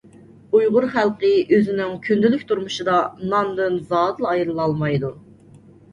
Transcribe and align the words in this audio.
ئۇيغۇر 0.59 0.85
خەلقى 0.93 1.29
ئۆزىنىڭ 1.57 1.93
كۈندىلىك 2.07 2.45
تۇرمۇشىدا 2.53 2.97
ناندىن 3.35 3.77
زادىلا 3.93 4.33
ئايرىلالمايدۇ. 4.33 5.17